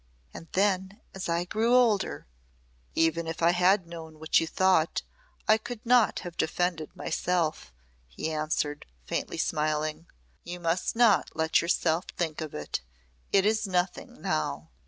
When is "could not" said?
5.59-6.21